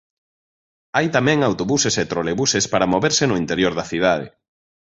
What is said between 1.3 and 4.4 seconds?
autobuses e trolebuses para moverse no interior da cidade.